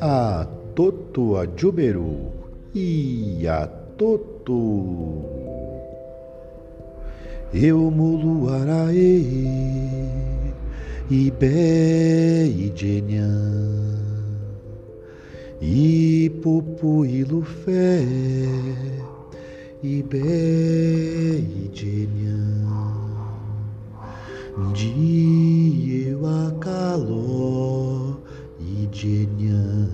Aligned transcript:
A 0.00 0.48
Toto 0.74 1.36
a 1.36 1.46
Juberu 1.56 2.32
e 2.74 3.46
a 3.46 3.68
Toto. 3.96 5.22
Eu 7.54 7.90
mulu 7.90 8.48
arae 8.48 9.22
Ibe 11.08 11.46
e 12.48 12.72
Ipupu 16.26 17.04
ilufé 17.06 18.02
Ibe 19.84 20.18
e 20.18 21.68
Di 24.54 26.04
eu 26.10 26.26
acaló 26.26 28.20
e 28.60 28.86
Jenyan 28.92 29.88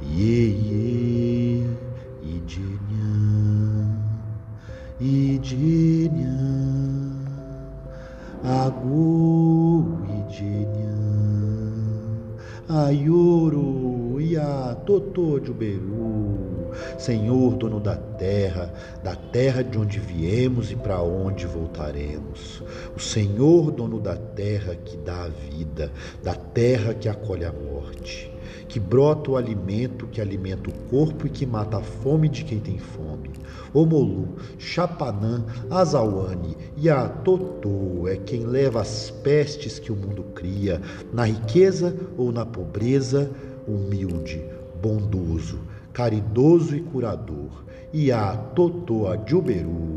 Ye 0.00 0.48
ye 0.48 1.66
e 2.22 2.40
Jenyan 2.46 3.92
E 4.98 5.38
Jenyan 5.42 7.26
Agu 8.42 9.84
e 10.08 10.32
Jenyan 10.32 12.08
Ayoro 12.70 13.87
e 14.28 14.36
a 14.36 14.76
Totô 14.84 15.40
de 15.40 15.50
Uberu 15.50 16.68
Senhor, 16.98 17.54
dono 17.54 17.80
da 17.80 17.96
terra, 17.96 18.72
da 19.02 19.14
terra 19.14 19.62
de 19.62 19.78
onde 19.78 19.98
viemos 19.98 20.70
e 20.70 20.76
para 20.76 21.00
onde 21.02 21.46
voltaremos. 21.46 22.62
O 22.94 23.00
Senhor, 23.00 23.70
dono 23.70 23.98
da 23.98 24.16
terra 24.16 24.74
que 24.74 24.96
dá 24.96 25.24
a 25.24 25.28
vida, 25.28 25.90
da 26.22 26.34
terra 26.34 26.94
que 26.94 27.08
acolhe 27.08 27.44
a 27.44 27.52
morte, 27.52 28.30
que 28.68 28.78
brota 28.78 29.30
o 29.30 29.36
alimento 29.36 30.06
que 30.06 30.20
alimenta 30.20 30.68
o 30.68 30.72
corpo 30.90 31.26
e 31.26 31.30
que 31.30 31.46
mata 31.46 31.78
a 31.78 31.82
fome 31.82 32.28
de 32.28 32.44
quem 32.44 32.60
tem 32.60 32.78
fome. 32.78 33.30
Omolu, 33.72 34.36
Chapanã, 34.58 35.44
Azawane 35.70 36.56
e 36.76 36.88
a 36.88 37.08
Totô 37.08 38.06
é 38.08 38.16
quem 38.16 38.44
leva 38.44 38.80
as 38.80 39.10
pestes 39.10 39.78
que 39.78 39.92
o 39.92 39.96
mundo 39.96 40.22
cria, 40.34 40.80
na 41.12 41.24
riqueza 41.24 41.94
ou 42.16 42.32
na 42.32 42.46
pobreza, 42.46 43.30
humilde, 43.68 44.42
bondoso 44.80 45.58
caridoso 45.98 46.76
e 46.76 46.80
curador, 46.80 47.64
e 47.92 48.12
a 48.12 48.36
Totô 48.36 49.08
Juberu. 49.26 49.87